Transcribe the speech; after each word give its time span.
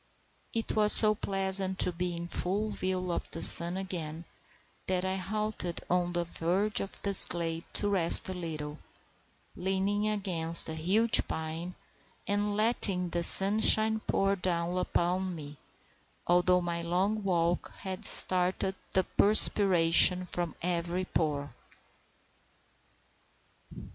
It 0.51 0.71
was 0.75 0.93
so 0.93 1.13
pleasant 1.13 1.77
to 1.77 1.91
be 1.91 2.15
in 2.15 2.27
full 2.27 2.71
view 2.71 3.11
of 3.11 3.29
the 3.29 3.43
sun 3.43 3.77
again, 3.77 4.25
that 4.87 5.05
I 5.05 5.15
halted 5.17 5.79
on 5.91 6.13
the 6.13 6.23
verge 6.23 6.79
of 6.79 6.99
this 7.03 7.23
glade 7.25 7.65
to 7.73 7.87
rest 7.87 8.27
a 8.27 8.33
little, 8.33 8.79
leaning 9.55 10.07
against 10.07 10.67
a 10.69 10.73
huge 10.73 11.27
pine, 11.27 11.75
and 12.27 12.57
letting 12.57 13.09
the 13.11 13.21
sunshine 13.21 13.99
pour 14.07 14.35
down 14.35 14.75
upon 14.75 15.35
me, 15.35 15.57
although 16.25 16.61
my 16.61 16.81
long 16.81 17.21
walk 17.23 17.71
had 17.81 18.03
started 18.03 18.73
the 18.93 19.03
perspiration 19.03 20.25
from 20.25 20.55
every 20.63 21.05
pore. 21.05 21.53